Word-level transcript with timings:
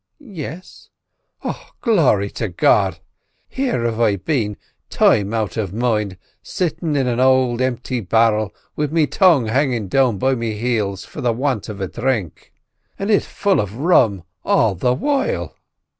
_""Yes." 0.17 0.89
"Oh, 1.43 1.63
glory 1.81 2.25
be 2.25 2.31
to 2.31 2.47
God! 2.49 2.97
Here 3.47 3.83
have 3.83 3.99
I 3.99 4.15
been, 4.15 4.57
time 4.89 5.31
out 5.31 5.57
of 5.57 5.75
mind, 5.75 6.17
sittin' 6.41 6.97
on 6.97 7.05
an 7.05 7.19
ould 7.19 7.61
empty 7.61 8.01
bar'l, 8.03 8.51
with 8.75 8.91
me 8.91 9.05
tongue 9.05 9.45
hangin' 9.45 9.87
down 9.89 10.19
to 10.21 10.35
me 10.35 10.57
heels 10.57 11.05
for 11.05 11.21
the 11.21 11.31
want 11.33 11.69
of 11.69 11.79
a 11.79 11.87
drink, 11.87 12.51
and 12.97 13.11
it 13.11 13.21
full 13.21 13.59
of 13.59 13.75
rum 13.75 14.23
all 14.43 14.73
the 14.73 14.95
while!" 14.95 15.55